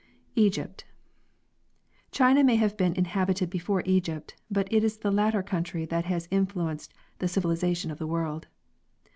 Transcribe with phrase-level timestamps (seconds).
[0.33, 0.83] Egypt.
[2.11, 6.27] China may have been inhabited before Egypt, but it is the latter country that has
[6.31, 8.47] influenced the civilization of the world.